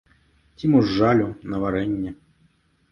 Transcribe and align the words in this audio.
Ці 0.55 0.71
мо 0.71 0.81
з 0.87 0.97
жалю, 1.01 1.27
на 1.53 1.57
варэнне. 1.67 2.17